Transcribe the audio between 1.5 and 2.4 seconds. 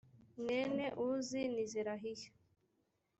ni zerahiya